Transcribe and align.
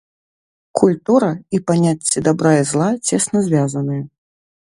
Культура 0.79 1.29
і 1.57 1.59
паняцці 1.67 2.25
дабра 2.29 2.55
і 2.61 2.65
зла 2.71 2.89
цесна 3.07 3.37
звязаныя. 3.51 4.03